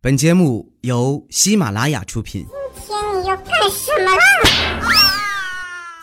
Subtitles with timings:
[0.00, 2.46] 本节目由喜马拉雅出品。
[2.86, 4.22] 今天你要干什么啦？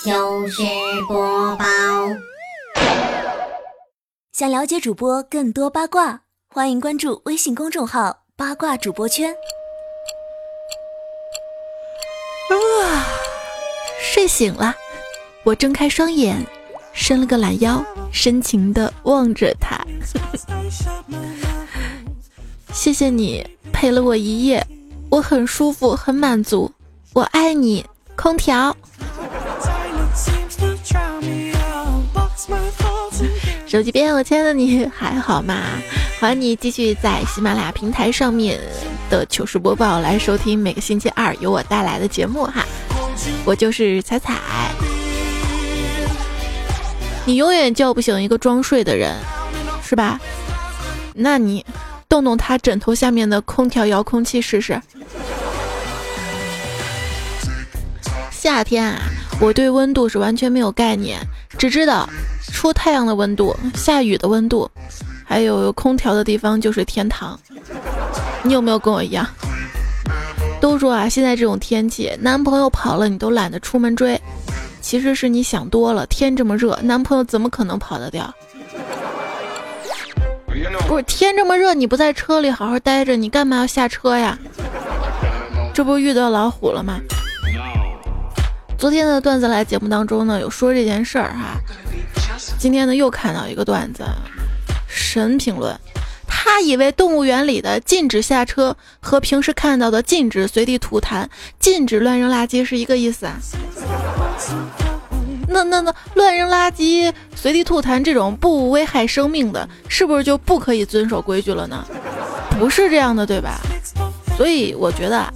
[0.03, 0.61] 就是
[1.07, 1.65] 播报。
[4.33, 9.31] 想了解主播更多八卦，欢迎关注微信公众号“八卦主播圈”。
[12.51, 13.07] 啊，
[14.01, 14.75] 睡醒了，
[15.45, 16.45] 我睁开双眼，
[16.91, 17.81] 伸了个懒腰，
[18.11, 19.81] 深情的望着他。
[22.75, 24.63] 谢谢你陪了我一夜，
[25.09, 26.69] 我很舒服，很满足，
[27.13, 27.83] 我爱你，
[28.17, 28.75] 空调。
[33.65, 35.55] 手机边，我亲爱的你还好吗？
[36.19, 38.59] 欢迎你继续在喜马拉雅平台上面
[39.09, 42.65] 的糗事播报来收听每个星期二由我带来的节目哈。
[43.45, 44.35] 我就是彩彩。
[47.25, 49.15] 你永远叫不醒一个装睡的人，
[49.81, 50.19] 是吧？
[51.13, 51.65] 那你
[52.07, 54.81] 动动他枕头下面的空调遥控器试试。
[58.31, 59.01] 夏天啊，
[59.41, 61.19] 我对温度是完全没有概念，
[61.57, 62.07] 只知道。
[62.53, 64.69] 出太阳的温度，下雨的温度，
[65.25, 67.37] 还有空调的地方就是天堂。
[68.43, 69.27] 你有没有跟我一样？
[70.61, 74.19] 都说啊，现在这种天气，男朋友跑了你都懒得出门追。
[74.79, 78.33] 其实是你想多了，天这么热，男朋友怎么可能跑得掉？
[80.87, 84.37] 不是天这么热，你不在车里好好待着，你干嘛要下车呀？
[85.73, 86.99] 这不遇到老虎了吗？
[88.77, 91.57] 昨天的段子来节目当中呢，有说这件事儿哈。
[92.59, 94.03] 今天呢，又看到一个段子，
[94.87, 95.77] 神评论。
[96.27, 101.27] 他以为动物园里的禁止下车和平时看到的禁止随地吐痰、
[101.59, 103.35] 禁止乱扔垃圾是一个意思啊？
[105.55, 111.85] 那那那乱扔垃圾、随地吐痰这种不危害生命的，是不是就不可以遵守规矩了呢？
[112.59, 113.59] 不是这样的，对吧？
[114.37, 115.33] 所以我觉得，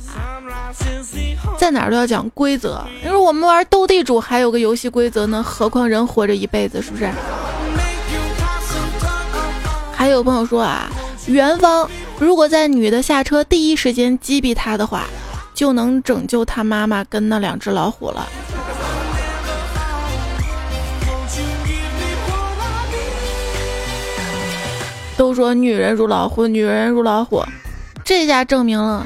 [1.58, 2.84] 在哪儿都要讲规则。
[3.02, 7.10] 你说我们玩斗地主还有个游戏规则呢，何况人活着一辈子，是不是？
[9.94, 10.90] 还有朋友说啊，
[11.28, 11.90] 元芳
[12.20, 15.06] 如果在女的下车第一时间击毙她的话，
[15.54, 18.28] 就能拯救她妈妈跟那两只老虎了。
[25.20, 27.44] 都说女人如老虎，女人如老虎。
[28.06, 29.06] 这下证明了，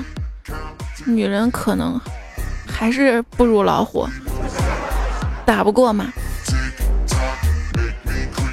[1.06, 2.00] 女人可能
[2.68, 4.08] 还是不如老虎，
[5.44, 6.14] 打不过嘛，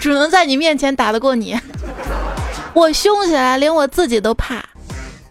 [0.01, 1.55] 只能在你面前打得过你。
[2.73, 4.65] 我凶起来，连我自己都怕，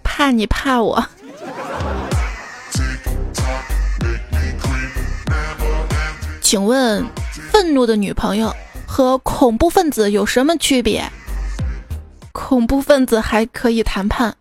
[0.04, 1.04] 怕你怕我。
[6.42, 7.04] 请问，
[7.52, 11.12] 愤怒的女朋友和恐怖分子有什么区别？
[12.40, 14.34] 恐怖分子还可以谈判。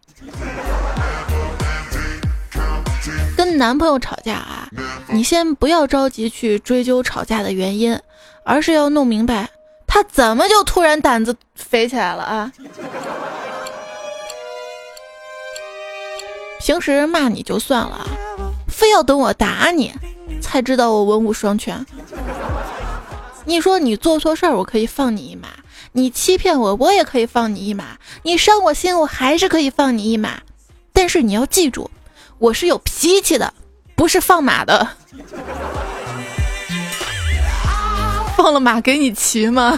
[3.37, 4.69] 跟男朋友吵架啊，
[5.09, 7.99] 你先不要着急去追究吵架的原因，
[8.45, 9.51] 而是要弄明白
[9.87, 12.53] 他怎么就突然胆子肥起来了啊！
[16.61, 18.07] 平时骂你就算了，
[18.69, 19.93] 非要等我打你
[20.41, 21.85] 才知道我文武双全。
[23.45, 25.49] 你说你做错事儿，我可以放你一马；
[25.93, 27.85] 你欺骗我，我也可以放你一马；
[28.23, 30.41] 你伤我心，我还是可以放你一马。
[30.93, 31.91] 但是你要记住。
[32.39, 33.53] 我是有脾气的，
[33.97, 34.89] 不是放马的。
[38.37, 39.77] 放了马给你骑吗？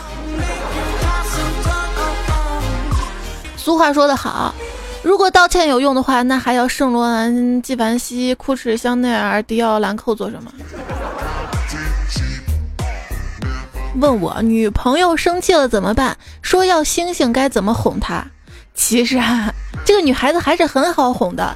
[3.56, 4.54] 俗话说得好，
[5.02, 10.52] 如果道歉有用的话，那还要圣罗兰、纪梵希、酷驰、香奈儿、迪奥、兰蔻做什么？
[14.00, 16.16] 问我女朋友生气了怎么办？
[16.40, 18.24] 说要星星该怎么哄她？
[18.74, 19.52] 其实啊，
[19.84, 21.54] 这个女孩子还是很好哄的。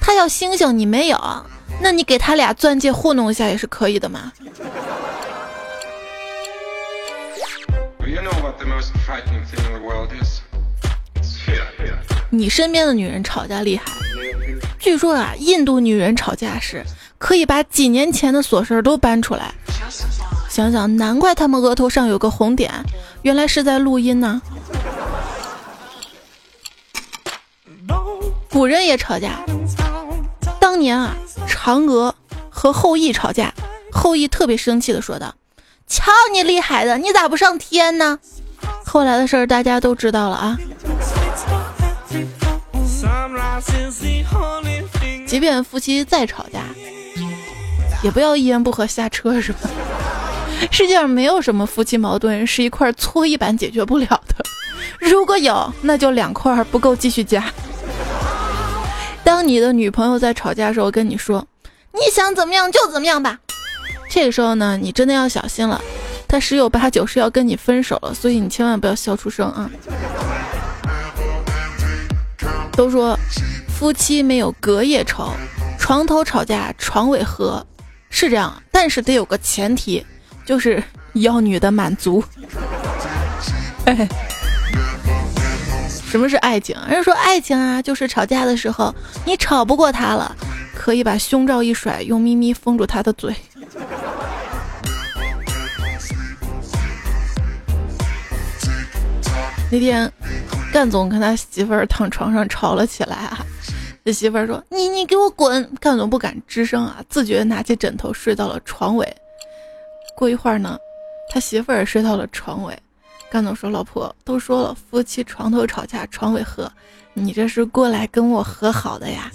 [0.00, 1.46] 她要星星，你没有，
[1.80, 4.32] 那你给她俩钻戒糊弄一下也是可以的嘛。
[12.30, 13.84] 你身边的女人吵架厉害，
[14.78, 16.82] 据说啊，印度女人吵架时
[17.18, 19.54] 可以把几年前的琐事都搬出来。
[20.54, 22.72] 想想，难怪他们额头上有个红点，
[23.22, 24.40] 原来是在录音呢。
[28.52, 29.44] 古人也吵架。
[30.60, 31.16] 当年啊，
[31.48, 32.14] 嫦娥
[32.48, 33.52] 和后羿吵架，
[33.90, 35.34] 后羿特别生气的说道
[35.90, 38.20] ：“瞧你厉害的，你咋不上天呢？”
[38.86, 40.56] 后来的事儿大家都知道了啊。
[45.26, 46.60] 即便夫妻再吵架，
[48.04, 49.68] 也不要一言不合下车，是吧？
[50.70, 54.44] 世界上没有什么夫妻矛盾是一块搓衣板解决不了的，
[54.98, 57.44] 如果有，那就两块不够继续加。
[59.22, 61.46] 当你的女朋友在吵架的时候跟你说，
[61.92, 63.38] 你想怎么样就怎么样吧，
[64.08, 65.80] 这个时候呢，你真的要小心了，
[66.28, 69.70] 她十有八九是要跟你分手了，所以你千万不要笑出声啊。
[72.72, 73.16] 都说
[73.68, 75.30] 夫妻没有隔夜仇，
[75.78, 77.64] 床头吵架床尾和，
[78.10, 80.04] 是这样，但是得有个前提，
[80.44, 80.82] 就是
[81.14, 82.22] 要女的满足。
[83.86, 84.06] 哎。
[86.06, 86.76] 什么是爱情？
[86.86, 88.94] 人家说爱情啊，就是吵架的时候
[89.24, 90.32] 你吵不过他了，
[90.72, 93.34] 可以把胸罩一甩，用咪咪封住他的嘴。
[99.72, 100.08] 那天，
[100.72, 103.44] 干总跟他媳妇儿躺床上吵了起来啊，
[104.04, 109.16] 这媳妇儿说：“你你给我滚！”干总不敢吱声啊，自觉拿起枕头睡到了床尾。
[110.16, 110.78] 过一会儿呢，
[111.30, 112.78] 他媳妇儿睡到了床尾。
[113.30, 116.70] 干总说：“老婆都说了，夫妻床头吵架床尾和，
[117.14, 119.28] 你这是过来跟我和好的呀？”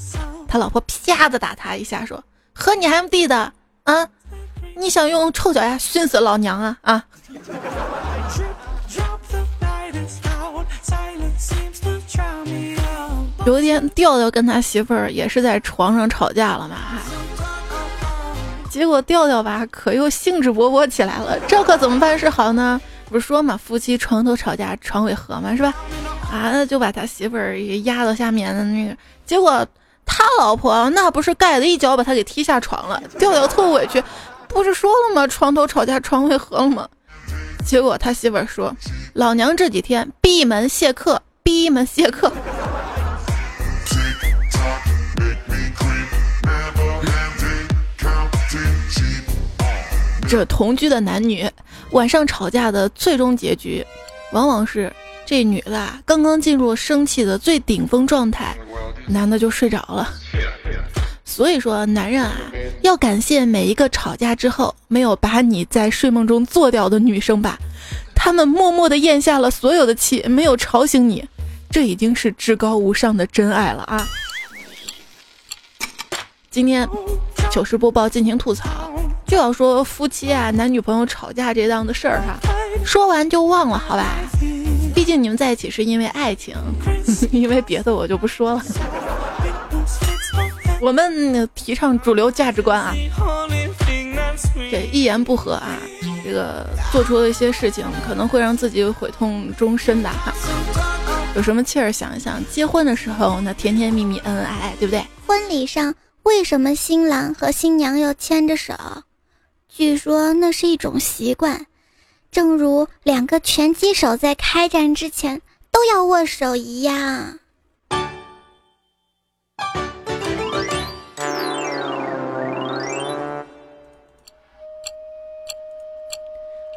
[0.47, 2.23] 他老婆啪的打他一下，说
[2.55, 3.51] ：“和你还地的
[3.83, 4.07] 啊？
[4.77, 7.05] 你想用臭脚丫熏死老娘啊啊！”
[13.45, 16.77] 有一天，调调跟他媳妇儿也是在床上吵架了嘛，
[18.69, 22.79] 结果调调吧可又兴致勃勃起来了，这可怎么办是好呢？
[23.09, 25.73] 不是说嘛，夫妻床头吵架床尾和嘛，是吧？
[26.31, 28.95] 啊，那就把他媳妇儿压到下面的那个，
[29.25, 29.65] 结果
[30.05, 34.03] 他老婆那不是盖子一脚把他给踢下床了，调调特委屈，
[34.47, 35.25] 不是说了吗？
[35.25, 36.87] 床头吵架床尾和了吗？
[37.65, 38.71] 结果他媳妇儿说，
[39.13, 42.31] 老娘这几天闭门谢客，闭门谢客。
[50.29, 51.49] 这同居的男女。
[51.91, 53.83] 晚上吵架的最终结局，
[54.31, 54.93] 往往是
[55.25, 58.55] 这女的啊刚刚进入生气的最顶峰状态，
[59.07, 60.07] 男的就睡着了。
[61.25, 62.33] 所以说，男人啊
[62.83, 67.57] 要感谢每一个吵架之后没有把你在睡梦中做掉的女生吧，
[68.13, 71.27] 他们默默的咽下了所有的气，没有吵醒你，
[71.71, 74.07] 这已经是至高无上的真爱了啊！
[76.51, 76.89] 今天
[77.51, 78.91] 糗事播报进行吐槽。
[79.27, 82.39] 就要说夫妻啊，男女朋友吵架这档子事儿哈，
[82.83, 84.15] 说完就忘了，好吧？
[84.95, 86.55] 毕竟你们在一起是因为爱情，
[87.31, 88.61] 因为别的我就不说了。
[90.81, 92.95] 我们提倡主流价值观啊，
[94.71, 95.77] 这一言不合啊，
[96.25, 100.33] 这个做出了一些事情，可能会让自己悔痛终身的哈。
[101.35, 105.05] 有什么气儿想一想，结婚的时候那甜甜蜜蜜、恩恩爱爱，对不对？
[105.27, 105.93] 婚礼上
[106.29, 108.75] 为什么新郎和新娘要牵着手？
[109.67, 111.65] 据说那是一种习惯，
[112.31, 115.41] 正如两个拳击手在开战之前
[115.71, 117.39] 都要握手一样。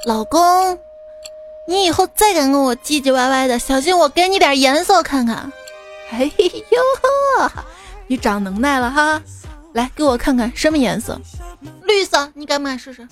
[0.06, 0.78] 老公，
[1.68, 5.52] 你以后再敢跟我唧唧歪歪的，小心我给你点颜色看看。
[6.10, 6.82] 哎呦，
[8.06, 9.20] 你长能耐了哈！
[9.74, 11.18] 来，给我看看什么颜色。
[11.86, 13.06] 绿色，你敢不敢试试？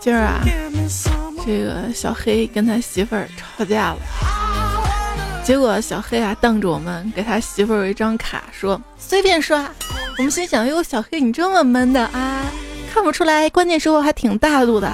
[0.00, 0.40] 今儿啊，
[1.44, 3.98] 这个小黑跟他媳妇儿吵架了，
[5.44, 9.70] 结果小黑啊当着我们给他媳妇儿一张卡，说随便刷。
[10.16, 12.42] 我们心想，哟，小黑你这么闷的啊，
[12.98, 14.92] 看不出来，关键时候还挺大度的。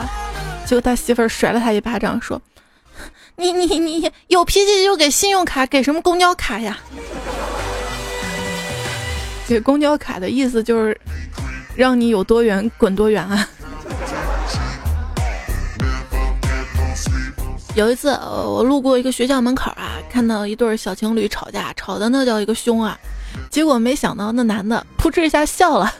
[0.66, 2.38] 结果他媳妇儿甩了他一巴掌，说。
[3.36, 6.78] 你你你有脾气就给信用卡，给什么公交卡呀？
[9.48, 11.00] 给公交卡的意思就是
[11.74, 13.48] 让你有多远滚多远啊！
[17.74, 22.98] 有一次，我路过一个学校门口啊，看到一对小情侣吵架，吵的那叫一个凶啊！
[23.50, 25.90] 结果没想到那男的扑哧一下笑了，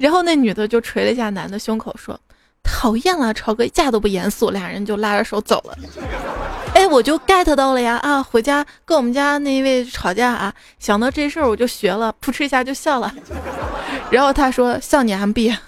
[0.00, 2.18] 然后那女的就捶了一下男的胸口，说。
[2.62, 5.78] 讨厌了，吵个架都不严肃，俩人就拉着手走了。
[6.74, 7.96] 哎，我就 get 到了呀！
[8.02, 13.12] 啊，回家跟我们家那一位吵架啊，想到这事儿我就学了，扑哧一下就笑了。
[14.12, 15.56] 然后他说：“笑你 MB。”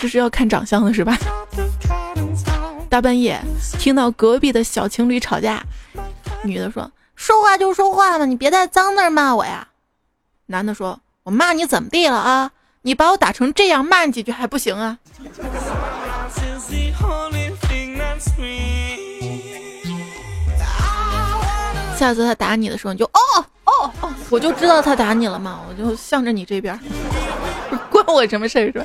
[0.00, 1.16] 这是要看长相的是吧？
[2.88, 3.38] 大半夜
[3.78, 5.62] 听到隔壁的小情侣吵架，
[6.44, 6.90] 女的说
[7.22, 9.68] ：“说话就说话嘛，你别在脏字骂我呀。”
[10.46, 12.50] 男的说：“我骂你怎么地了啊？
[12.82, 14.98] 你把我打成这样，骂你几句还不行啊？”
[21.96, 26.76] 下次他打你的时候，你就哦哦哦哦，我就知道他打你了嘛，我就向着你这边，
[27.88, 28.84] 关我什么事儿是吧？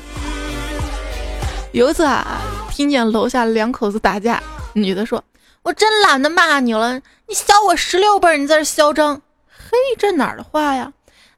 [1.72, 2.40] 有一次啊，
[2.70, 4.40] 听见楼下两口子打架，
[4.74, 5.22] 女的说
[5.68, 6.94] ：“我真懒得骂你了，
[7.26, 9.20] 你小我十六辈，你在这嚣张。”
[9.52, 10.94] 嘿，这哪儿的话呀？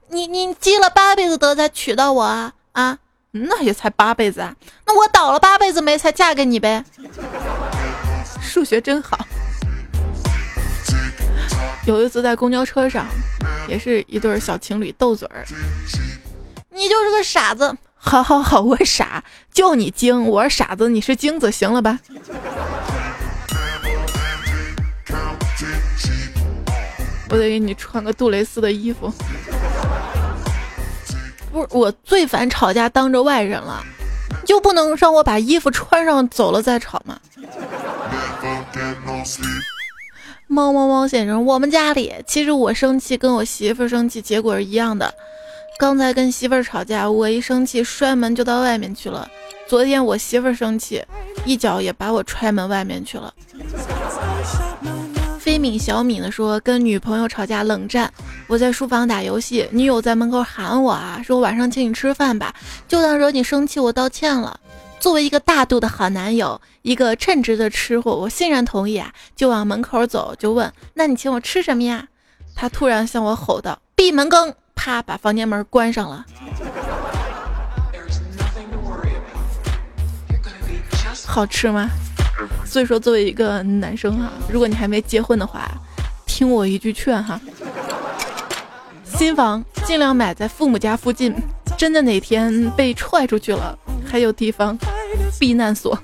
[0.07, 2.99] 你你积了八辈子德才娶到我啊啊？
[3.33, 4.55] 那也才八辈子啊？
[4.87, 6.85] 那我倒了八辈子霉才嫁给你呗？
[8.41, 9.19] 数学真好。
[11.85, 13.05] 有一次在公交车上，
[13.67, 15.45] 也是一对小情侣斗嘴儿。
[16.71, 21.99] 你就是个傻子，好好好，我傻，就你精，我是傻子，你是精子，行了吧？
[27.31, 29.13] 我得给你穿个杜蕾斯的衣服。
[31.53, 33.83] 不是我最烦吵架当着外人了，
[34.45, 37.19] 就不能让我把衣服穿上走了再吵吗？
[40.47, 45.13] 猫猫猫先生，我们家里其实我生气跟我媳妇生气结果是一样的。
[45.79, 49.29] 刚才跟媳妇儿吵架，我一生气摔门就到外面去了。
[49.69, 51.03] 昨天我媳妇儿生气，
[51.45, 53.33] 一脚也把我踹门外面去了。
[55.50, 58.09] 飞敏小敏的说，跟女朋友吵架冷战，
[58.47, 62.54] 我在书房打游戏，女友在门口喊我啊，说晚上请你吃饭吧，
[62.87, 64.61] 就当惹你生气，我道歉了。
[65.00, 72.07] 作为一个大度的好男友，一个称职的吃货，我欣然同意啊，就往门口走，就问，那你请我吃什么呀？
[72.54, 76.25] 他突然向我吼道，闭门羹，啪，把房间门关上了。
[81.26, 81.90] 好吃吗？
[82.64, 85.70] 所以说，作为一个男生哈，如果你还没结婚的话，
[86.26, 87.40] 听我一句劝哈，
[89.04, 91.35] 新房尽量买在父母家附近，
[91.76, 94.76] 真的哪天被踹出去了，还有地方
[95.38, 95.99] 避难所。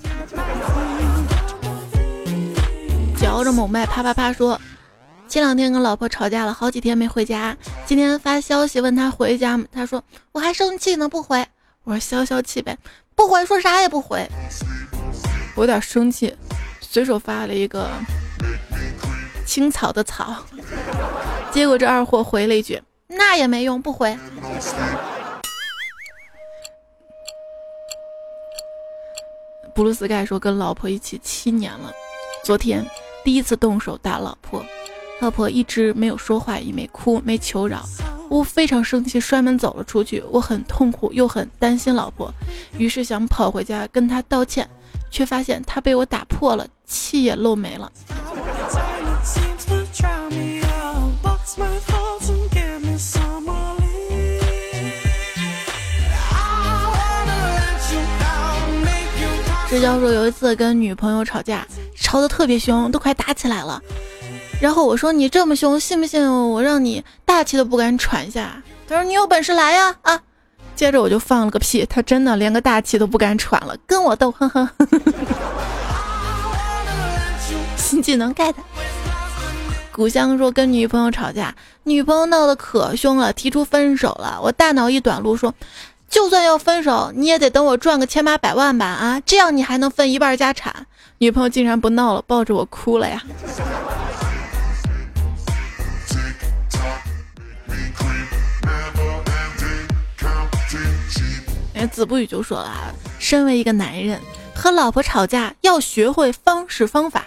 [3.17, 4.61] 嚼着某麦啪啪啪说，
[5.29, 10.03] 前两天跟老婆吵架了，好几天没回家，今天发消息问他回家吗，他说
[10.33, 11.45] 我还生气呢，不回。
[11.85, 12.77] 我说消消气呗，
[13.15, 14.29] 不回说啥也不回。
[15.57, 16.33] 我有点生气，
[16.81, 17.89] 随手发了一个
[19.47, 20.37] 青草的草，
[21.51, 24.15] 结果这二货回了一句：“那也没用，不回。”
[29.75, 31.91] 布鲁斯盖说：“跟老婆一起七年了，
[32.45, 32.85] 昨天
[33.25, 34.63] 第一次动手打老婆，
[35.21, 37.83] 老婆一直没有说话，也没哭，没求饶。
[38.29, 40.23] 我非常生气，摔门走了出去。
[40.31, 42.31] 我很痛苦，又很担心老婆，
[42.77, 44.69] 于是想跑回家跟她道歉。”
[45.17, 47.91] 却发现他被我打破了，气也漏没了。
[59.71, 63.81] 这教说有一次跟女朋友吵架，吵得特别凶，都快打起来了。
[64.61, 68.63] 然后我说你这么凶，信不信我让你大气都不敢喘一下？
[68.87, 70.21] 他说你有本事来呀啊！
[70.77, 74.69] 接着我就放了个屁，他真的连个大气都不敢喘了，跟我斗，呵呵。
[77.77, 78.55] 新技能 get。
[79.91, 81.55] 古香说跟女朋友吵架，
[81.85, 84.39] 女朋友闹得可凶了，提出分手了。
[84.43, 85.55] 我大脑一短路说，
[86.11, 90.87] 就算要分手，你也得等我赚个千八百万吧啊，这样你还能分一半家产。
[91.19, 93.23] 女朋友竟然不闹了，抱着我哭了呀。
[101.77, 102.73] 哎，子不语就说了，
[103.19, 104.19] 身为一个男人，
[104.55, 107.23] 和老婆吵架要学会方式方法。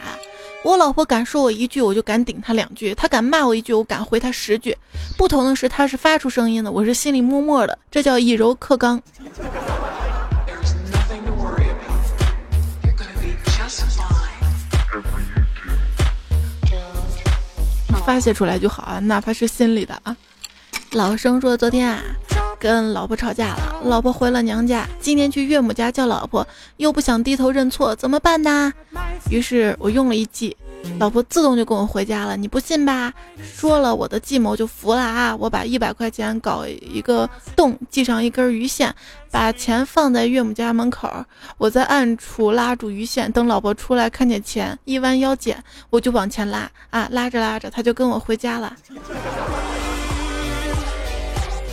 [0.64, 4.76] 我老婆敢说我一句，我就敢顶她两句；她敢骂我一句，我敢回她十句。
[5.16, 9.00] 不同的是，她是发出声音的，我是心里默默的，这叫以柔克刚。
[18.04, 20.18] 发泄出来就好啊，哪怕是心里的啊。
[20.94, 22.02] 老生说昨天啊。
[22.60, 26.46] 跟老婆吵架了，老婆回了娘家，今天去岳母家叫老婆，
[26.78, 28.72] 又不想低头认错，怎么办呢？
[29.30, 30.56] 于是我用了一计，
[31.00, 32.36] 老婆自动就跟我回家了。
[32.36, 33.14] 你不信吧？
[33.42, 35.36] 说了我的计谋就服了啊！
[35.36, 38.94] 我把一百块钱搞一个洞，系上一根鱼线，
[39.32, 41.10] 把钱放在岳母家门口，
[41.58, 48.76] 我在暗处拉住鱼线，等老婆出来看见钱，一弯腰捡，我就往前拉啊，拉着拉着，他就跟我回家了。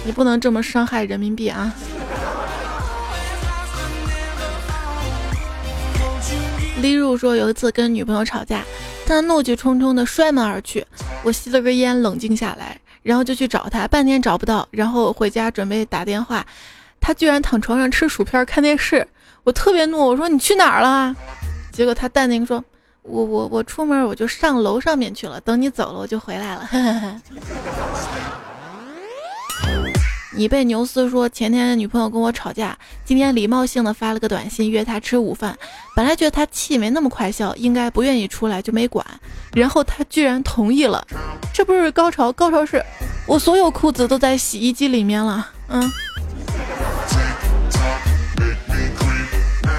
[0.07, 1.75] 你不能这么伤害人民币啊！
[6.81, 8.63] 李如说有一次跟女朋友吵架，
[9.05, 10.87] 他怒气冲冲的摔门而去。
[11.25, 16.47] 我吸了根烟，冷静下来，然后就去找他，半天找不到，然后回家准备打电话，
[17.01, 19.05] 他居然躺床上吃薯片看电视。
[19.43, 21.17] 我特别怒，我说你去哪儿了？
[21.73, 22.65] 结果他淡定说
[23.03, 26.71] ：“我我我出门我就上楼上面去了，等你走了我就回来了。”
[30.37, 32.77] 你被牛斯说前天女朋友跟我吵架，
[33.07, 35.57] 今天礼貌性的发了个短信约他吃午饭。
[35.95, 39.05] 本来觉得他气没那么快消，应该不愿意出来，就没管。
[39.55, 41.03] 然后他居然同意了，
[41.55, 42.31] 这不是高潮？
[42.33, 42.85] 高潮是
[43.27, 45.51] 我所有裤子都在洗衣机里面了。
[45.69, 45.91] 嗯，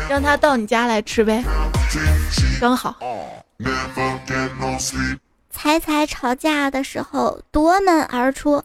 [0.09, 1.43] 让他到你家来吃呗，
[2.59, 2.95] 刚好。
[5.51, 8.61] 彩彩吵架的时候夺门而出，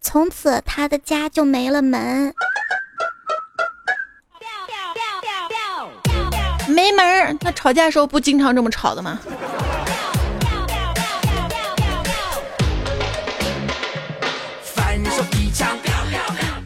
[0.00, 2.32] 从此他的家就没了门。
[6.68, 7.36] 没门儿！
[7.40, 9.18] 那吵架时候不经常这么吵的吗？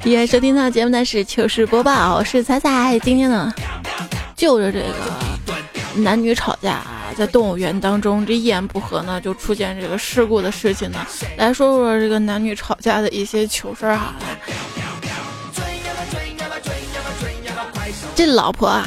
[0.05, 2.99] 也收听到节目的是糗事播报，我是彩彩。
[2.99, 3.55] 今天呢，
[4.37, 4.95] 就着这个
[5.97, 6.83] 男女吵架。
[7.15, 11.07] 在动物园当中，这一言不合呢，就出现这个事故的事情呢。
[11.37, 14.17] 来说说这个男女吵架的一些糗事儿好了。
[18.15, 18.87] 这老婆啊，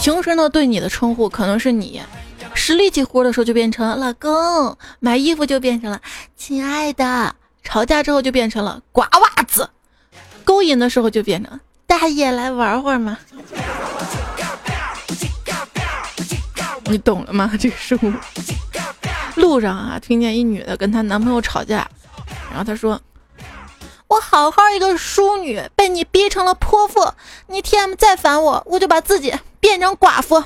[0.00, 2.00] 平时呢对你的称呼可能是你，
[2.54, 6.00] 使力气活的时候就变成老公，买衣服就变成了
[6.38, 9.68] 亲爱的，吵架之后就变成了刮袜子，
[10.42, 13.18] 勾引的时候就变成大爷来玩会儿吗？
[16.88, 17.50] 你懂了吗？
[17.58, 18.12] 这个生物。
[19.36, 21.86] 路上啊，听见一女的跟她男朋友吵架，
[22.50, 23.00] 然后她说
[24.08, 27.12] ：“我好好一个淑女，被你逼成了泼妇。
[27.46, 30.42] 你 TM 再烦我，我就把自己变成寡妇。”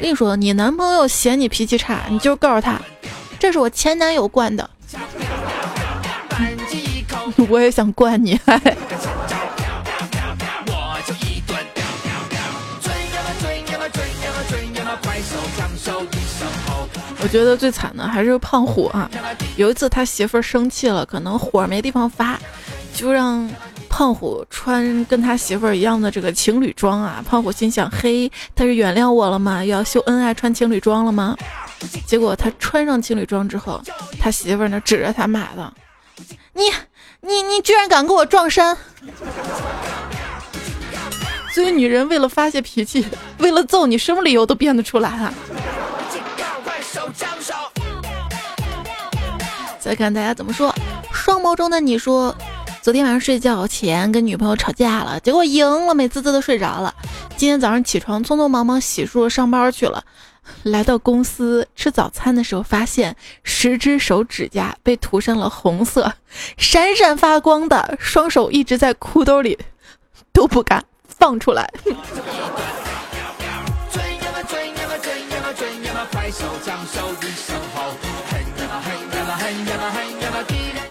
[0.00, 2.80] 跟你说，你男朋友嫌你脾气差，你就告诉他，
[3.40, 4.70] 这是我前男友惯的。
[7.48, 8.38] 我也想惯你。
[17.24, 19.10] 我觉得最惨的还是胖虎啊！
[19.56, 22.38] 有一次他媳妇儿生气了，可能火没地方发，
[22.94, 23.48] 就让
[23.88, 27.24] 胖虎穿跟他媳妇儿一样的这个情侣装啊。
[27.26, 29.64] 胖虎心想：嘿，他是原谅我了吗？
[29.64, 31.34] 要秀恩爱穿情侣装了吗？
[32.06, 33.80] 结果他穿上情侣装之后，
[34.20, 35.72] 他媳妇儿呢指着他骂道
[36.52, 36.64] ：“你
[37.22, 38.76] 你你居然敢跟我撞衫！”
[41.54, 43.06] 所以女人为了发泄脾气，
[43.38, 45.32] 为了揍你，什么理由都编得出来啊！
[46.94, 47.52] 手枪手
[49.80, 50.72] 再看大家怎么说。
[51.12, 52.32] 双眸中的你说，
[52.82, 56.94] 昨天晚上睡觉前跟女朋友吵架了，结果赢了，美滋滋的睡着了。
[57.36, 60.04] 今天早上起床，匆匆忙忙洗漱上班去了。
[60.62, 66.14] 来到公司吃早餐的时候，发现十只手指甲被涂上了红色，
[66.56, 69.58] 闪闪发光的双手一直在裤兜里，
[70.32, 71.68] 都不敢放出来。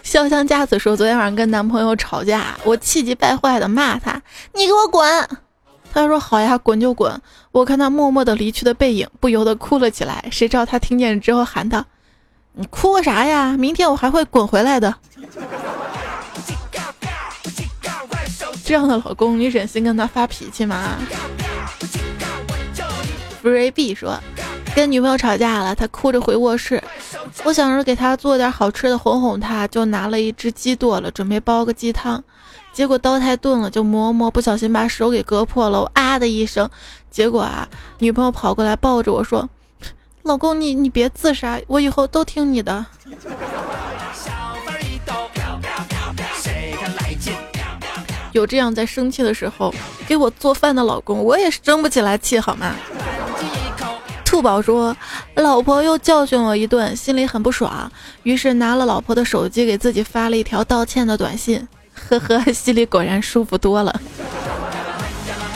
[0.03, 4.21] 潇湘家子说：“昨天晚上跟男朋友吵架，我气急败坏的骂他，
[4.53, 5.27] 你给我滚！
[5.91, 7.21] 他说好呀，滚就滚。
[7.51, 10.25] 我看他默默的离去的背影，不由得哭了起来。
[10.31, 11.83] 谁知道他听见之后喊道：
[12.53, 13.57] 你哭个啥呀？
[13.57, 14.95] 明天我还会滚回来的。
[18.63, 20.97] 这样的老公，你忍心跟他发脾气吗？”
[23.41, 24.17] 福瑞 B 说。
[24.75, 26.83] 跟女朋友吵架了，他哭着回卧室。
[27.43, 32.23] 我想着给他做点好吃的哄哄他，就拿了一只鸡剁了，准备煲个鸡汤。
[32.71, 35.81] 结果刀太钝了，就磨磨，不小心把手给割破了。
[35.81, 36.67] 我啊的一声。
[37.11, 37.67] 结果啊，
[37.99, 39.47] 女朋友跑过来抱着我说
[40.23, 42.83] ：“老公，你你别自杀，我以后都听你的。”
[48.31, 49.71] 有这样在生气的时候
[50.07, 52.75] 给我做饭的老公，我也生不起来气，好吗？
[54.33, 54.97] 兔宝说
[55.37, 57.87] ：“老婆又教训我一顿，心里很不爽，
[58.23, 61.67] 于是拿了老婆的手机给自己发了一条道歉的短信。
[62.09, 64.01] 呵呵，心里果然舒服多了。”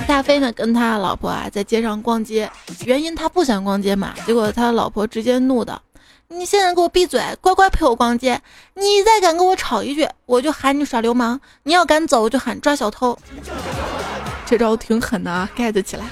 [0.08, 2.48] 大飞呢，跟他老婆啊在街上逛街，
[2.86, 5.82] 原因他不想逛街嘛，结果他老婆直接怒的
[6.30, 8.40] ：“你现在给我闭嘴，乖乖陪我逛街！
[8.76, 11.40] 你再敢跟我吵一句，我就喊你耍流氓！
[11.63, 13.18] 你要敢走，我就喊抓小偷。
[14.46, 16.06] ”这招挺狠的啊，get 起来。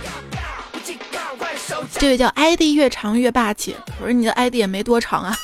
[1.97, 5.35] 这位叫 ID 越长越霸气，我说你的 ID 也没多长啊。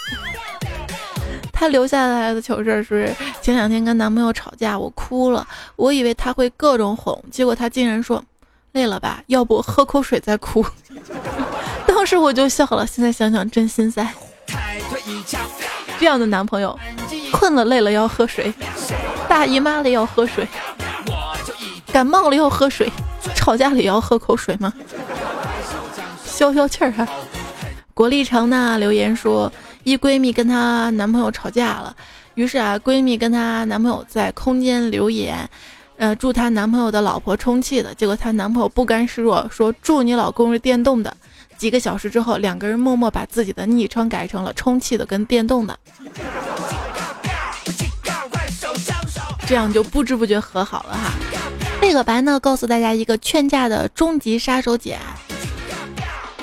[1.54, 8.24] 他留下来的糗事是前两天跟男朋友吵架，我哭了，我以为他会各种哄，结果他竟然说
[8.72, 10.66] 累了吧，要不喝口水再哭。
[11.86, 14.08] 当时我就笑了，现在想想真心塞。
[16.00, 16.78] 这样的男朋友，
[17.32, 18.52] 困了累了要喝水，
[19.30, 20.48] 大姨妈了要喝水，
[21.94, 22.92] 感冒了要喝水，
[23.36, 24.74] 吵架了也要喝口水吗？
[26.41, 27.08] 消消气儿哈。
[27.93, 29.51] 国立城呢留言说，
[29.84, 31.95] 一闺蜜跟她男朋友吵架了，
[32.34, 35.47] 于是啊，闺蜜跟她男朋友在空间留言，
[35.97, 37.93] 呃，祝她男朋友的老婆充气的。
[37.93, 41.15] 结果她男朋友不甘示弱，说祝你老公是电动的。
[41.60, 45.77] 几个小时之后，两个人默默把自己的昵称改成了充气的跟电动的，
[49.45, 51.12] 这样就不知不觉和好了哈。
[51.80, 54.97] 贝个白呢，告诉大家一个劝架的终极杀手锏，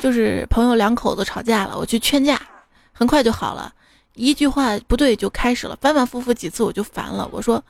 [0.08, 2.40] 就是朋友两口子吵架了，我去劝架，
[2.94, 3.70] 很快就好了。
[4.14, 7.28] 一句话不对就开始了，反反复复几次我就烦了。
[7.30, 7.62] 我说，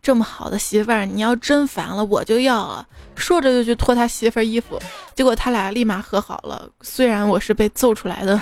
[0.00, 2.86] 这么好的媳妇儿，你要真烦了我就要了。
[3.16, 4.80] 说着就去脱他媳妇儿衣服，
[5.16, 6.70] 结果他俩立马和好了。
[6.82, 8.40] 虽然我是被揍出来的。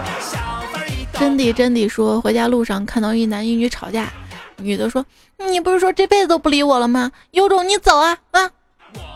[1.18, 4.12] 真的真的说，回家路上看到一男一女吵架。
[4.58, 5.02] 女的说
[5.50, 7.10] ：“你不是说这辈子都不理我了吗？
[7.30, 8.50] 有种你走啊啊！”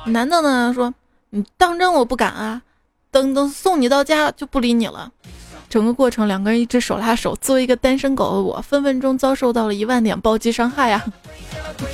[0.08, 0.94] 男的呢说
[1.28, 2.62] ：“你当真我不敢啊，
[3.10, 5.10] 等等送你到家就不理你了。”
[5.68, 7.36] 整个过程两个人一直手拉手。
[7.36, 11.04] 作为一个单身狗的我，分分钟遭受到了一万点暴击伤害呀！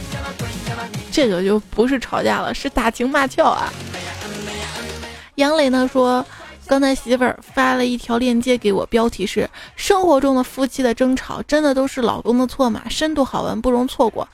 [1.13, 3.73] 这个就不是吵架了，是打情骂俏啊！
[5.37, 6.25] 杨磊呢说。
[6.69, 14.27] 刚才媳妇儿发了一条链接给我，标题是“生活中的夫妻的争吵真的都是老公的错吗？”深度好文不容错过。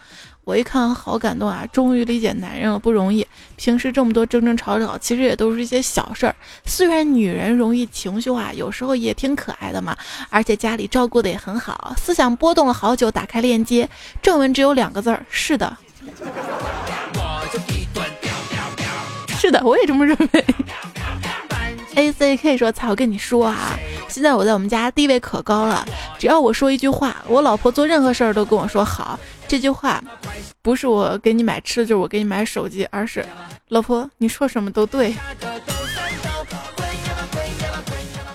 [0.44, 3.24] 我一看好感动啊，终于理解男人了，不容易。
[3.56, 6.34] 平时这么多争争吵吵，其实也都是一些小事儿。
[6.66, 9.96] 虽然女人容易情绪化，有时候也挺可爱的嘛。
[10.30, 11.94] 而且家里照顾的也很好。
[11.96, 13.88] 思想波动了好久，打开链接，
[14.20, 15.76] 正文只有两个字儿：是的。
[19.38, 20.44] 是的，我也这么认为。
[21.94, 23.78] A C K 说：“操我跟你说啊，
[24.08, 25.86] 现在我在我们家地位可高了。
[26.18, 29.18] 只要我说一句话，我老婆做任何事儿都跟我说好。
[29.46, 30.02] 这句话，
[30.62, 33.24] 不是我给你买吃的，就是我给你买手机，而是
[33.68, 35.14] 老婆你说什么都对。”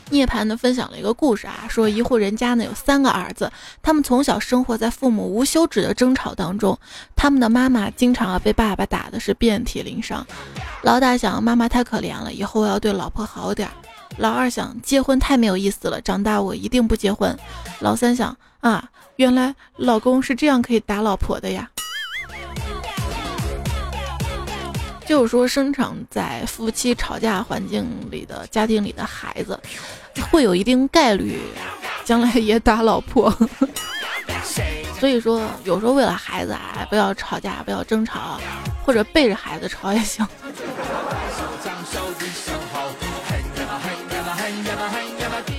[0.09, 6.77] 涅槃呢分享了一个故事啊，说一户人家呢有三个儿子，他们从小生活在父母无休止的争吵当中，
[7.15, 10.25] 他们的妈妈经常啊被爸爸打的是遍体鳞伤。
[10.81, 13.73] 老大想妈妈太可怜了，以后要对老婆好点儿。
[14.17, 17.37] 老二想结婚太没有意思了，长大我一定不结婚。
[17.79, 21.69] 老三想啊，原来老公是这样可以打老婆的呀。
[25.07, 29.57] 就是说，生长在夫妻吵架环境里的家庭里的孩子，
[30.29, 31.39] 会有一定概率
[32.03, 33.33] 将来也打老婆。
[34.99, 38.39] 所以说，有时候为了孩子啊，不要吵架，不要争吵，
[38.83, 40.27] 或者背着孩子吵也行。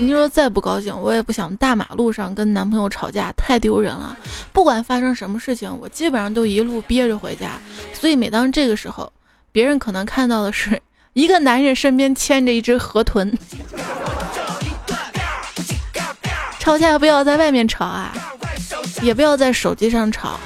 [0.00, 4.16] 你说再不高兴，我也不想大马路上跟男朋友吵架，太丢人了。
[4.52, 7.52] 不管发生什么事情，我基本上都一路憋着回家。
[7.94, 9.12] 所以每当这个时候，
[9.52, 10.80] 别人可能看到的是
[11.14, 13.36] 一个男人身边牵着一只河豚。
[16.60, 18.12] 吵架不要在外面吵啊，
[19.00, 20.38] 也不要在手机上吵，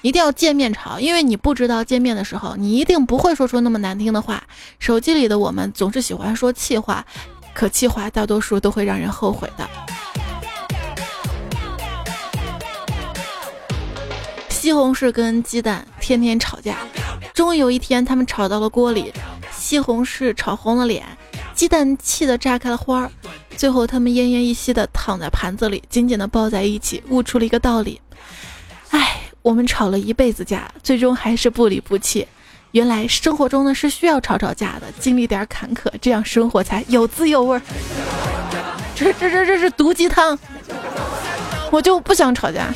[0.00, 4.42] 一定要见面吵，因为你不知道见面的时候，你一定不会说出那么难听的话。
[4.78, 7.04] 手机里的我们总是喜欢说气话，
[7.52, 9.68] 可气话大多数都会让人后悔的。
[14.48, 16.78] 西红柿跟鸡蛋天天吵架。
[17.36, 19.12] 终于有一天，他们吵到了锅里，
[19.52, 21.04] 西红柿炒红了脸，
[21.54, 23.10] 鸡蛋气得炸开了花儿。
[23.58, 28.00] 最后，他们奄奄一息地躺在盘子里，紧紧地抱在一起，悟出了一个道理：
[28.88, 32.26] 哎，我们吵了一辈子架，最终还是不离不弃。
[32.70, 37.60] 原来生活中呢是需要吵吵架的，经历点坎坷，这样生活才有滋有味。
[38.94, 40.38] 这这这这是毒鸡汤，
[41.70, 42.72] 我就不想吵架。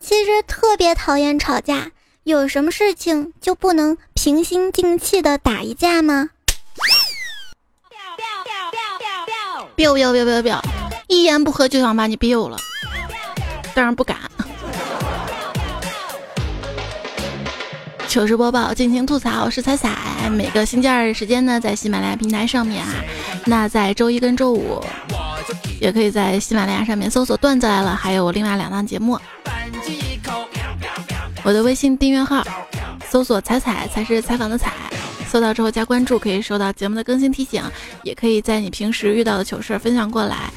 [0.00, 1.90] 其实特别讨厌吵架，
[2.24, 6.30] 有什么事情就不能平心静气的打一架吗
[9.76, 10.60] ？biu biu biu biu biu，
[11.08, 12.56] 一言不合就想把你 biu 了，
[13.74, 14.16] 当然不敢。
[18.08, 20.30] 糗事播报，尽情吐槽，我是彩彩。
[20.30, 22.94] 每个星期二的时间呢，在喜马拉雅平台上面啊，
[23.44, 24.82] 那在周一跟周五。
[25.80, 29.18] 也可以在喜马拉雅上面搜索“段子来了”，还有我另外两档节目。
[31.42, 32.42] 我的微信订阅号
[33.08, 34.72] 搜索“彩彩”才是采访的“采”，
[35.28, 37.62] 搜到之后加关注，可以收到节目的更新提醒。
[38.02, 40.50] 也可以在你平时遇到的糗事分享过来，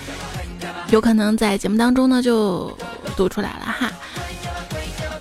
[0.90, 2.76] 有可能在节目当中呢就
[3.16, 3.92] 读出来了哈。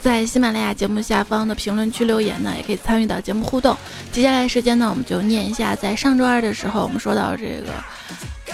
[0.00, 3.76] 在喜马拉雅节目下方的评论区留言呢，也可以参与到节目互动。
[4.10, 7.72] 接下来时间呢，我们就念一下在上周二的时候我们说到这个。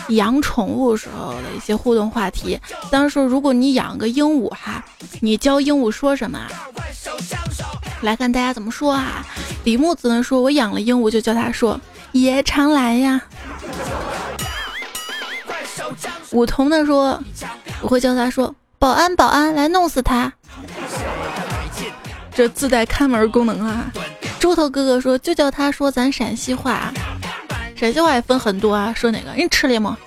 [0.08, 2.58] 养宠物时候的一些互动话题，
[2.90, 4.84] 当时说如果你养个鹦鹉哈，
[5.20, 6.38] 你教鹦鹉说什么？
[8.02, 9.24] 来看大家怎么说啊。
[9.64, 11.80] 李木子呢说：“我养了鹦鹉，就叫它说
[12.12, 13.20] 爷常来呀。”
[16.32, 17.22] 梧桐呢说
[17.80, 20.30] ：“我会叫它说保安保安来弄死他。”
[22.34, 23.84] 这自带看门功能啊！
[24.40, 26.92] 猪头哥哥说：“就叫他说咱陕西话，
[27.84, 29.30] 陕西话也分很多啊，说哪个？
[29.34, 29.98] 你吃了吗？”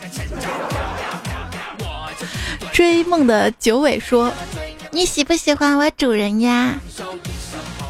[2.74, 4.34] 追梦的九尾说
[4.90, 6.74] ：“你喜不喜欢我主人呀？”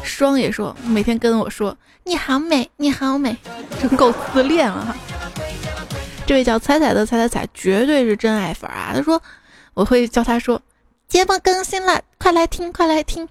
[0.04, 1.74] 双也说：“每天跟我说
[2.04, 3.34] 你好美，你好美，
[3.80, 4.94] 真够自恋了哈。”
[6.26, 8.92] 这位叫彩彩的彩彩彩绝对是真爱粉啊！
[8.94, 9.22] 他说
[9.72, 10.60] ：“我会叫他说。”
[11.08, 13.26] 节目更新了，快来听，快来听。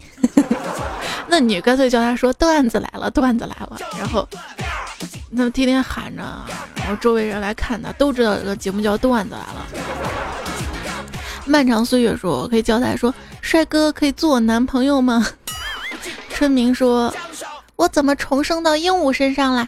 [1.29, 3.77] 那你干脆叫他说段子来了，段子来了。
[3.99, 4.27] 然后，
[5.37, 6.23] 他们天天喊着，
[6.77, 9.67] 然后周围人来看他，都知道这个节目叫段子来了。
[11.45, 15.25] 漫长岁月说，我可以教他说帅哥，可以做我男朋友吗？
[16.29, 17.13] 春明说，
[17.75, 19.67] 我怎么重生到鹦鹉身上了？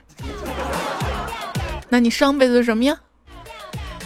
[1.88, 2.98] 那你上辈子什么呀？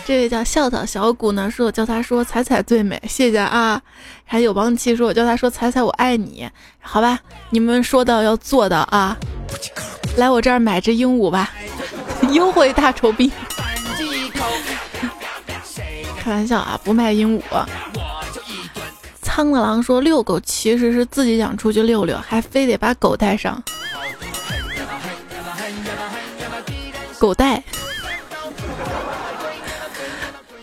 [0.06, 3.82] 这位叫笑草小谷呢，说我叫他说彩彩最美，谢谢啊。
[4.26, 6.50] 还有王七说我叫他说彩彩我爱你，
[6.82, 7.20] 好吧，
[7.52, 9.18] 你们说到要做到啊。
[10.18, 11.52] 来我这儿买只鹦鹉吧，
[12.34, 13.32] 优惠大酬宾。
[16.18, 17.66] 开玩笑啊，不卖鹦鹉。
[19.22, 23.64] 苍的狼说遛狗其实是自己想出去遛遛，还非得把狗带上，
[27.18, 27.64] 狗带。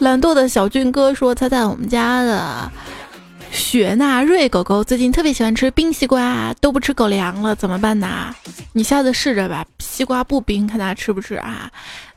[0.01, 2.73] 懒惰的小俊哥说：“他在我们家的
[3.51, 8.35] 雪纳瑞狗狗最近特别喜欢吃冰西瓜，都不吃狗粮了，怎么办呢？
[8.73, 11.71] 你下次试着吧，西瓜不冰，看它吃不吃啊？”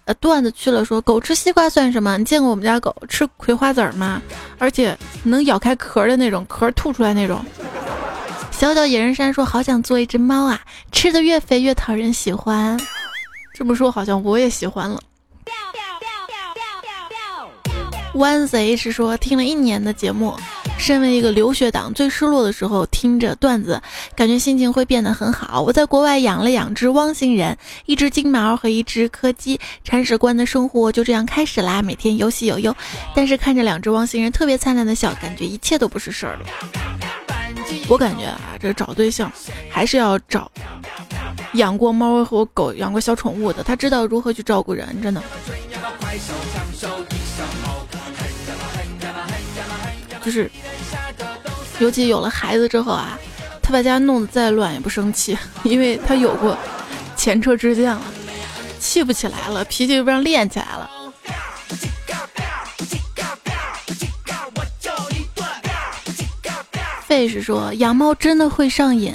[0.06, 2.18] 呃，段子去了，说狗吃西瓜算什么？
[2.18, 4.22] 你见过我们家狗吃葵花籽吗？
[4.58, 7.46] 而且能咬开壳的那种，壳吐出来那种。
[8.52, 10.62] 小小野人山说：“好想做一只猫啊，
[10.94, 12.80] 吃的越肥越讨人喜欢。”
[13.54, 15.02] 这么说好像我也喜欢了。
[18.14, 20.36] One Z 是说听了一年的节目，
[20.78, 23.82] 身为一个留学党，最失落的时候听着段子，
[24.16, 25.62] 感觉心情会变得很好。
[25.62, 32.76] 我在国外养了两只汪星人，一只金毛和一只柯基，铲屎官的生活就这样开始啦，每天有喜有忧。
[33.16, 36.46] 但是看着两只汪星人特别灿烂的笑，感觉一切都不是事儿了。
[37.88, 39.32] 我感觉啊，这找对象
[39.72, 40.52] 还是要找
[41.54, 45.24] 养过猫和狗、养过小宠物的，他知道如何去照顾人，真的。
[50.24, 50.50] 就是，
[51.80, 53.18] 尤其有了孩子之后啊，
[53.62, 56.58] 他把家弄得再乱也不生气，因为他有过
[57.16, 58.02] 前车之鉴了，
[58.80, 60.90] 气不起来了，脾气就让练起来了。
[67.04, 69.14] 费是说养猫真的会上瘾。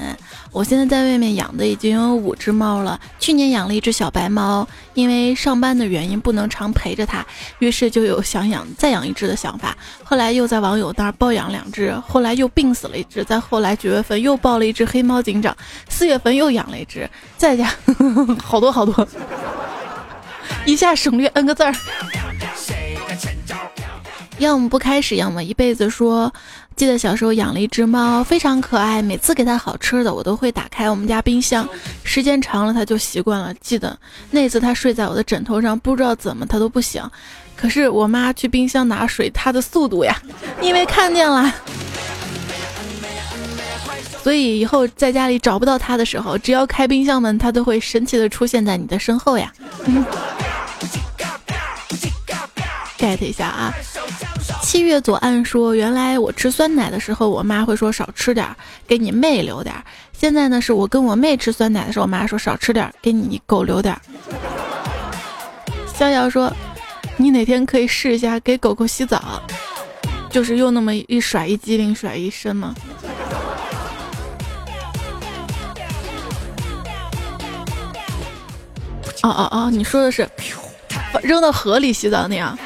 [0.50, 2.98] 我现在在外面养的已经有五只猫了。
[3.18, 7.24] 去年养了一只小白猫，因为上班的原因不能常陪着它，
[7.58, 9.76] 于是就有想养再养一只的想法。
[10.02, 13.22] 后来又在网友那儿抱养两只，后来又病死了一只。
[13.24, 15.54] 再后来九月份又抱了一只黑猫警长，
[15.88, 17.70] 四月份又养了一只，再加
[18.42, 19.06] 好多好多，
[20.64, 21.74] 一下省略 n 个字儿。
[24.38, 26.32] 要么不开始，要么一辈子说。
[26.78, 29.02] 记得小时候养了一只猫，非常可爱。
[29.02, 31.68] 每次给它好吃的，我都会打开我们家冰箱。
[32.04, 33.52] 时间长了，它就习惯了。
[33.54, 33.98] 记得
[34.30, 37.02] 那次它睡在我的枕头上，不知道怎么它都不醒。
[37.56, 40.16] 可是我妈去冰箱拿水，它的速度呀，
[40.60, 41.52] 因为看见了。
[44.22, 49.52] 所以以后在家里找不到它的时候，只要开冰箱门，它都会神奇的出现在你的身后呀。
[52.96, 53.74] get 一下啊。
[54.68, 58.54] 七月左岸说：“原来我吃酸奶的时候，我妈会说少吃点儿，
[58.86, 59.82] 给你妹留点儿。
[60.12, 64.00] 现在呢，是我跟我妹吃酸奶的时候，我妈说少吃点儿，给你狗留点儿。”
[65.96, 66.52] 逍遥说
[67.16, 69.42] ：“你哪天可以试一下给狗狗洗澡，
[70.30, 72.74] 就是用那么一甩一机灵，甩一身吗？”
[79.22, 80.28] 哦哦哦，你说的是
[81.22, 82.58] 扔到河里洗澡那样。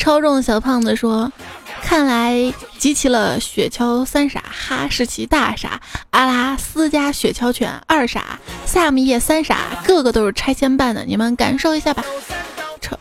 [0.00, 1.30] 超重小胖子说
[1.84, 12.02] ：“看来集齐了雪橇三傻、哈士奇大傻、阿拉斯加雪橇犬二傻、萨米耶三傻，个个都是拆迁办的，你们感受一下吧。”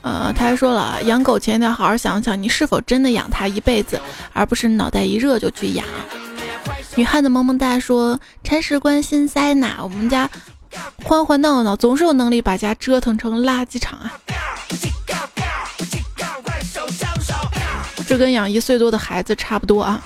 [0.01, 3.99] 呃，他还说了，养狗前要好好想想，你是否真的养它一辈子，
[4.33, 5.85] 而不是脑袋一热就去养。
[6.95, 9.77] 女汉子萌萌哒说：“铲屎官心塞呐？
[9.81, 10.29] 我们家
[11.05, 14.13] 欢欢闹闹总是有能力把家折腾成垃圾场啊。”
[18.09, 20.01] 这跟养一岁多的孩子差不多啊！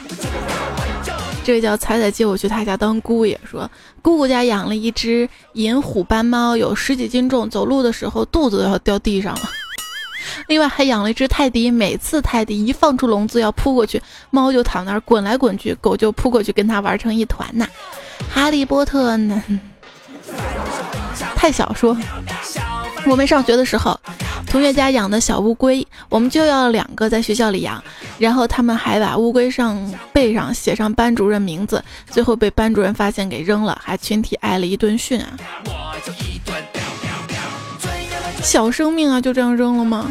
[1.42, 9.50] 这位叫彩彩接我去他家当姑爷，说姑姑家养了一只银虎斑猫，有十几斤重，走路的时候肚子都要掉地上了。
[10.50, 17.66] 另外还养了一只泰迪，每次泰迪一放出笼子要扑过去，猫就躺那儿滚来滚去，狗就扑过去跟它玩成一团呐。
[18.30, 19.42] 哈利波特呢？
[21.36, 21.98] 太小说。
[23.06, 24.00] 我们上学的时候，
[24.48, 27.84] 同学家养的小乌龟，我们就要两个在学校里养，
[28.18, 29.78] 然后他们还把乌龟上
[30.14, 35.28] 背上写上班主任名字，最后被班主任发现给扔了，还群体挨了一顿训啊！
[38.42, 40.10] 小生命啊，就这样扔了吗？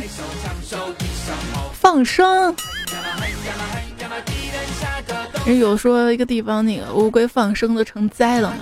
[1.73, 2.55] 放生。
[5.47, 8.55] 人有说一个地方那个乌龟放生的成灾了。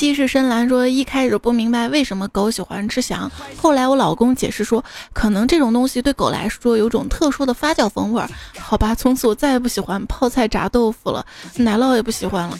[0.00, 4.82] 西式深蓝说一开始不明白为什么狗喜欢吃翔，后来我老公解释说，
[5.12, 8.26] 可能这种东西对狗来说有种特殊的发酵风味儿。
[8.58, 12.58] 好吧，从此我再也不喜欢泡菜炸豆腐了，奶酪也不喜欢了。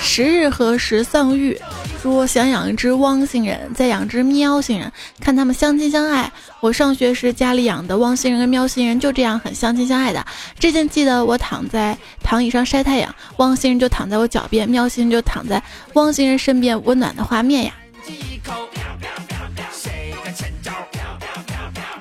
[0.00, 1.60] 十日何时丧玉？
[2.04, 6.30] 说想养一只汪星人，再养只喵星人，看他们相亲相爱。
[6.60, 10.22] 我上学时家里养的汪星人跟喵星人就这样很相亲相爱的。
[10.58, 15.62] 之前记得我躺在躺椅上晒太阳，汪星人就躺在我脚边，喵星人就躺在
[15.94, 17.72] 汪星人身边，温暖的画面呀。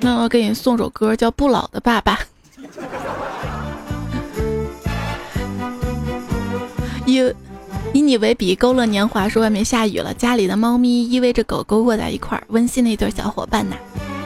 [0.02, 2.20] 那我给你送首歌，叫《不老的爸爸》。
[7.08, 7.34] 一。
[7.94, 9.30] 以你为笔，勾勒年华。
[9.30, 13.76] 说外面下雨了，家里的猫咪依偎着狗狗窝在一块儿，温馨的一对小伙伴呐。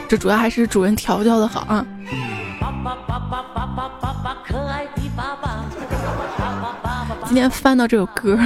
[0.08, 1.86] 这主要还是主人调教的好啊。
[7.26, 8.38] 今天翻到这首歌，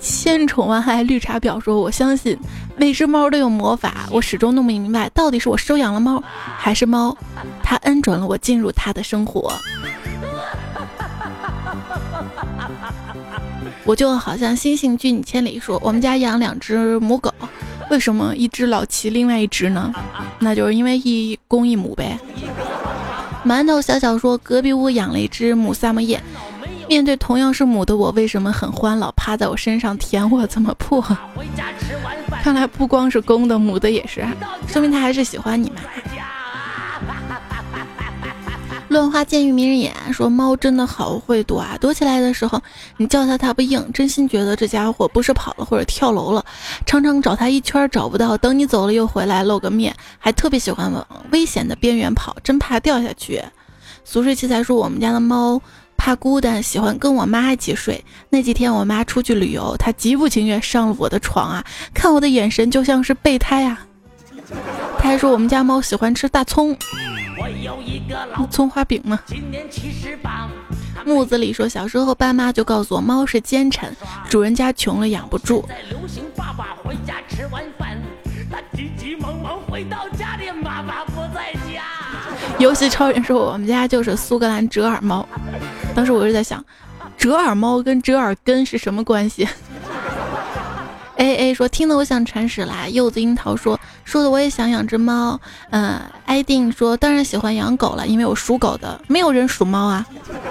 [0.00, 2.36] 千宠万爱绿茶婊说：“我相信
[2.76, 6.20] 每只猫都有魔法，我始终弄不明白，到底是我收养了猫，
[6.58, 7.16] 还是猫
[7.62, 9.54] 它恩准了我进入它的生活。”
[13.86, 17.32] 我就好像星星拒你千里说，我们家养两只母狗，
[17.88, 19.94] 为什么一只老齐，另外一只呢？
[20.40, 22.18] 那就是因为一公一母呗。
[23.44, 26.20] 馒头小小说，隔壁屋养了一只母萨摩耶，
[26.88, 31.00] 面对同样是母的我，为什么很欢，老趴在我身上舔我，怎么破？
[32.42, 34.26] 看来不光是公的，母的也是，
[34.66, 35.78] 说明他还是喜欢你们。
[38.88, 41.76] 乱花渐欲迷人眼，说猫真的好会躲啊！
[41.80, 42.62] 躲起来的时候，
[42.96, 46.44] 你叫它它不应，真心觉得这家伙不是跑了或者跳楼了。
[46.86, 53.42] 常常找它一圈找不到，等你走了又回来露个面，还特别喜欢往危险的边缘跑，真怕掉下去。
[54.04, 55.60] 俗世奇才说我们家的猫
[55.96, 58.04] 怕孤单，喜欢跟我妈一起睡。
[58.30, 63.84] 那几天我妈出去旅游，它极不情愿上了我的床啊，看我的眼神就像是备胎啊。
[65.06, 66.76] 他还说我们家猫喜欢吃大葱。
[68.50, 69.16] 葱花饼呢？
[71.04, 73.88] 木子里说，小时候爸妈就告诉我，猫是奸臣，
[74.28, 75.64] 主人家穷了养不住。
[82.58, 85.24] 游戏超人说，我们家就是苏格兰折耳猫。
[85.94, 86.64] 当时我就在想，
[87.16, 89.48] 折耳猫跟折耳根是什么关系
[91.16, 92.86] ？A A 说听得我想铲屎啦。
[92.88, 95.40] 柚子樱桃说说的我也想养只猫。
[95.70, 100.06] 嗯，艾定说当然喜欢养狗了，因为我属狗的，没有人属猫啊。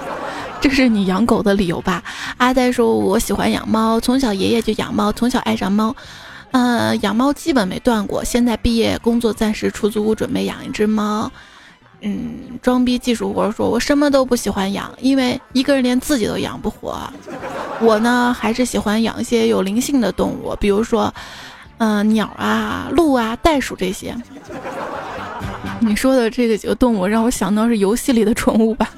[0.60, 2.02] 这是你养狗的理由吧？
[2.38, 5.94] 阿呆说我喜欢养猫，从小爷爷就养猫，从小爱上猫。
[6.52, 8.24] 呃，养猫基本没断过。
[8.24, 11.30] 现在毕业工作暂时出租屋，准备养一只猫。
[12.08, 16.96] 嗯，装逼技术活说，我什么都不喜欢养，因为一个人连自己都养不活。
[17.80, 21.12] 我呢，还是喜欢养一些有灵性的动物，比如说，
[21.78, 24.16] 嗯，鸟啊、鹿啊、袋鼠这些。
[25.80, 28.88] 你说的这个几个动物，让我想到是游戏里的宠物吧。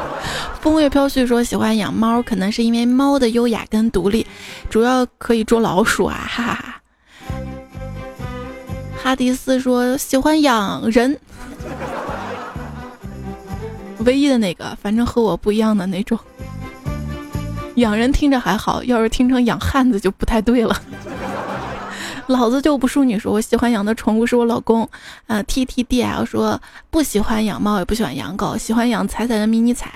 [0.60, 4.26] 风月飘絮说喜欢养猫，可能是因为猫的优雅跟独立，
[4.68, 6.76] 主要可以捉老鼠啊，哈哈哈。
[9.02, 11.18] 哈迪斯说喜欢养人，
[14.04, 16.18] 唯一的那个，反正和我不一样的那种。
[17.76, 20.76] 养人听着还好，要是听成养汉子就不太对了。
[22.26, 24.88] 老子就不淑女说，我喜欢养的宠物是我老公。
[25.26, 29.92] 呃，T T D L 说不喜欢养猫，也不喜欢养狗，喜欢养彩彩的迷你彩。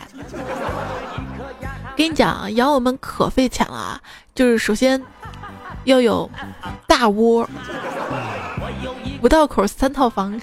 [1.96, 4.00] 跟你讲，养我们可费钱了啊，
[4.34, 5.00] 就是首先
[5.84, 6.28] 要有
[6.88, 7.48] 大窝，
[9.22, 10.40] 五道口三套房。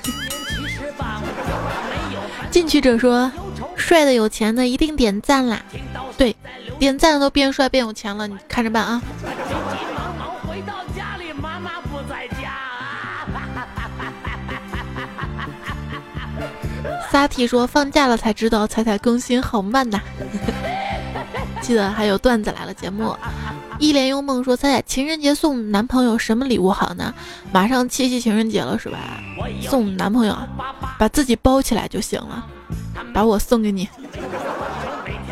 [2.49, 3.29] 进去者说，
[3.75, 5.61] 帅的有钱的一定点赞啦。
[6.17, 6.35] 对。
[6.79, 8.99] 点赞都变帅变有钱了，你看着办啊！
[17.11, 20.01] 撒提说放假了才知道彩彩更新好慢呐。
[21.61, 23.15] 记得还有段子来了节目。
[23.77, 27.13] 一帘幽梦说彩彩情人节送男朋友什么礼物好呢？
[27.51, 28.97] 马上七夕情人节了是吧？
[29.61, 30.35] 送男朋友
[30.97, 32.43] 把自己包起来就行了，
[33.13, 33.87] 把我送给你，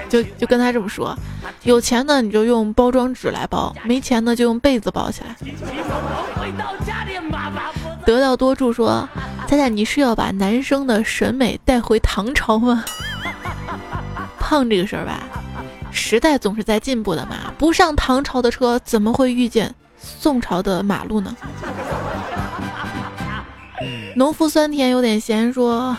[0.10, 1.16] 就就跟他这么说。
[1.64, 5.36] 有钱呢你就用包装纸来包，没钱呢就用被子包起来。
[8.06, 9.08] 得到多助说，
[9.48, 12.84] 彩彩你是要把男生的审美带回唐朝吗？
[14.40, 15.20] 胖这个事儿吧，
[15.92, 21.36] 时代总是在进步的嘛，不上唐朝的车，怎么会遇见宋朝的马路呢？
[24.16, 25.96] 农夫酸甜有点咸说，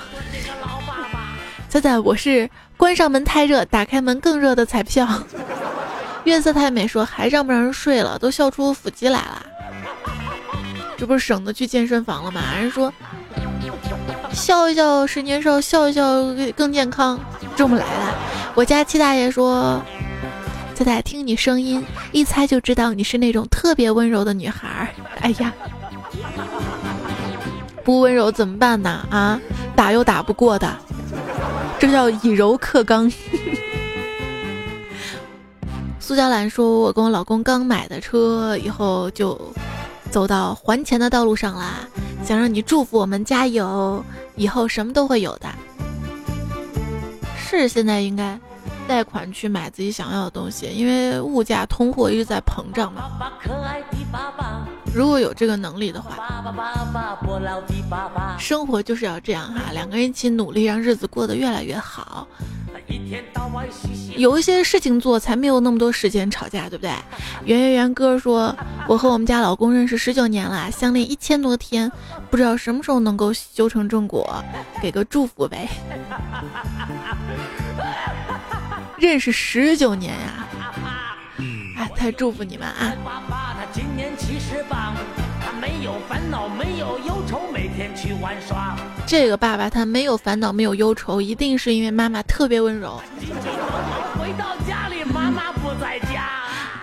[1.70, 5.06] 仔仔我是关上门太热，打开门更热的彩票。
[6.24, 9.46] 月色太美说还让不让人睡了，都笑出腹肌来了。
[10.96, 12.42] 这不是省得去健身房了吗？
[12.60, 12.92] 人说
[14.32, 16.02] 笑一笑是年少，笑一笑
[16.56, 17.16] 更健康，
[17.54, 18.14] 这么来的。
[18.56, 19.80] 我家七大爷说，
[20.74, 24.92] 仔仔听你声音，一猜就知道你是那种特别温柔的女孩。
[25.20, 25.52] 哎呀，
[27.84, 29.06] 不温柔怎么办呢？
[29.08, 29.40] 啊，
[29.76, 30.76] 打又打不过的，
[31.80, 33.10] 这叫以柔克刚。
[35.98, 39.36] 苏娇兰说，我跟我老公刚买的车，以后就。
[40.10, 41.88] 走到还钱的道路上啦，
[42.24, 44.04] 想让你祝福我们加油，
[44.34, 45.48] 以后什么都会有的。
[47.36, 48.36] 是现在应该
[48.90, 53.08] 贷款去买自己想要的东西，因为物价通货一直在膨胀嘛。
[54.92, 56.42] 如果有这个能力的话，
[58.36, 62.26] 生活就是要这样哈，两个人一起努力，让日子过得越来越好。
[64.16, 66.90] 有一些事情做，才没有那么多时间吵架，对不对？
[67.44, 68.52] 圆圆圆哥说，
[68.88, 71.88] 我和我们家老公认识十九年了，相恋一千多天，
[72.28, 74.44] 不知道什么时候能够修成正果，
[74.82, 75.68] 给个祝福呗。
[79.00, 80.46] 认识十九年呀，
[81.78, 82.92] 哎，太祝福你们啊！
[85.58, 88.76] 没有烦恼，没有忧愁，每天去玩耍。
[89.06, 93.00] 这个爸爸他没有烦恼，没有忧愁，一定是因为妈妈特别温柔。
[94.18, 96.28] 回到家里，妈妈不在家。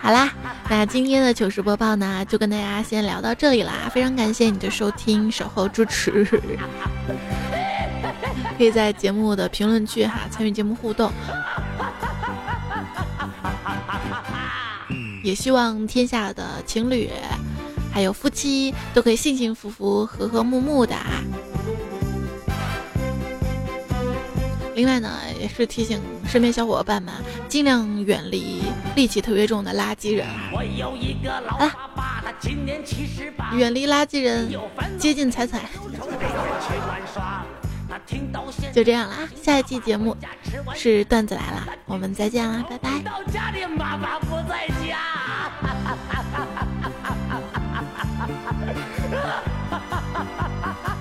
[0.01, 0.31] 好啦，
[0.69, 3.73] 那今天的糗事播报呢，就跟大家先聊到这里啦。
[3.91, 6.25] 非常感谢你的收听、守候、支持。
[8.57, 11.11] 可以在节目的评论区哈参与节目互动。
[15.23, 17.09] 也希望天下的情侣。
[17.93, 20.95] 还有夫妻都可以幸幸福福、和和睦睦的。
[24.75, 25.09] 另外呢，
[25.39, 27.11] 也是提醒身边小伙伴们，
[27.49, 28.61] 尽量远离
[28.95, 30.27] 戾气特别重的垃圾人。
[31.57, 31.73] 啊，
[33.55, 34.47] 远离垃圾人，
[34.99, 35.67] 接近彩彩。
[38.71, 39.27] 就这样了啊！
[39.41, 40.15] 下一期节目
[40.75, 42.91] 是段子来了，我们再见啦，拜拜。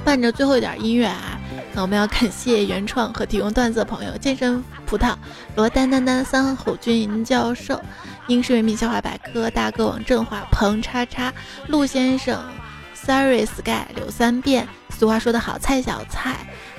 [0.07, 1.37] 伴着最后一点音乐啊，
[1.75, 5.17] 那我们要感谢原创和提供段子的朋友：健身葡萄、
[5.57, 7.83] 罗丹丹丹、三吼君教授、
[8.29, 11.35] 英式人民笑话百科、大哥王振华、彭叉叉、
[11.67, 12.41] 陆先生、
[12.95, 14.69] Sorry Sky、柳三变。
[14.97, 16.37] 俗话说得好，菜小菜。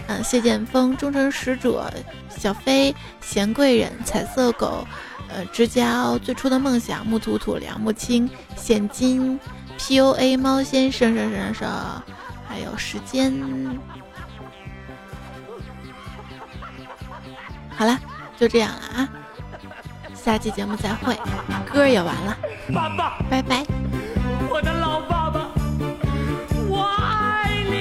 [0.07, 1.91] 嗯，谢剑锋、忠诚使者、
[2.29, 4.87] 小飞、贤贵人、彩色狗、
[5.27, 9.37] 呃，之交、最初的梦想、木土土、梁木青、现金。
[9.77, 11.69] P O A 猫先生，生生生，
[12.47, 13.33] 还有时间。
[17.69, 17.99] 好了，
[18.37, 19.09] 就这样了啊！
[20.15, 21.15] 下期节目再会，
[21.71, 22.37] 歌也完了，
[22.73, 23.63] 爸爸，拜拜，
[24.49, 25.51] 我的老爸爸，
[26.67, 27.75] 我爱你。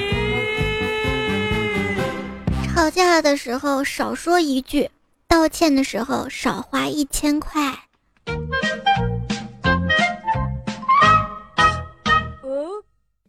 [2.75, 4.91] 吵架的时候少说一句，
[5.27, 7.61] 道歉的时候少花一千块。